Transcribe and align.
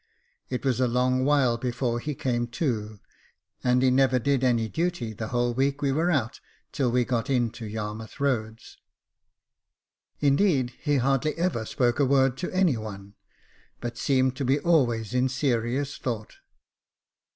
It 0.49 0.65
was 0.65 0.79
a 0.79 0.87
long 0.87 1.25
while 1.25 1.59
before 1.59 1.99
he 1.99 2.15
came 2.15 2.47
to, 2.57 2.99
and 3.63 3.83
he 3.83 3.91
never 3.91 4.17
did 4.17 4.43
any 4.43 4.67
duty 4.67 5.13
the 5.13 5.27
whole 5.27 5.53
week 5.53 5.83
we 5.83 5.91
were 5.91 6.09
out, 6.09 6.39
till 6.71 6.89
we 6.89 7.05
got 7.05 7.29
into 7.29 7.67
Yarmouth 7.67 8.19
Roads 8.19 8.77
j 10.19 10.25
indeed, 10.29 10.73
he 10.81 10.95
hardly 10.97 11.35
ever 11.37 11.65
spoke 11.67 11.99
a 11.99 12.05
word 12.05 12.35
to 12.37 12.51
any 12.51 12.77
one, 12.77 13.13
but 13.79 13.95
seemed 13.95 14.35
to 14.37 14.43
be 14.43 14.59
always 14.61 15.13
ia 15.15 15.29
serious 15.29 15.99
thought. 15.99 16.37